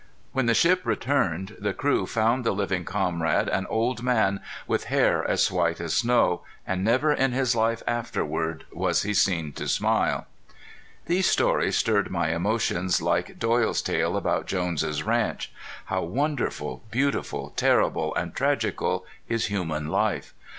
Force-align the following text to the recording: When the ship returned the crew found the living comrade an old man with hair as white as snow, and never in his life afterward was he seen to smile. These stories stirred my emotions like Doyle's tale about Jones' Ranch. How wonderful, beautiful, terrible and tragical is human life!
When 0.31 0.47
the 0.47 0.55
ship 0.55 0.81
returned 0.83 1.57
the 1.59 1.75
crew 1.75 2.07
found 2.07 2.43
the 2.43 2.53
living 2.53 2.85
comrade 2.85 3.47
an 3.47 3.67
old 3.67 4.01
man 4.01 4.39
with 4.65 4.85
hair 4.85 5.23
as 5.29 5.51
white 5.51 5.79
as 5.79 5.93
snow, 5.93 6.41
and 6.65 6.83
never 6.83 7.13
in 7.13 7.33
his 7.33 7.55
life 7.55 7.83
afterward 7.85 8.65
was 8.71 9.03
he 9.03 9.13
seen 9.13 9.51
to 9.53 9.67
smile. 9.67 10.25
These 11.05 11.29
stories 11.29 11.77
stirred 11.77 12.09
my 12.09 12.29
emotions 12.33 12.99
like 12.99 13.37
Doyle's 13.37 13.83
tale 13.83 14.17
about 14.17 14.47
Jones' 14.47 15.03
Ranch. 15.03 15.51
How 15.85 16.01
wonderful, 16.01 16.81
beautiful, 16.89 17.53
terrible 17.55 18.15
and 18.15 18.33
tragical 18.33 19.05
is 19.29 19.45
human 19.53 19.87
life! 19.89 20.33